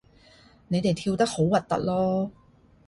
[0.67, 2.31] 你哋跳得好核突囉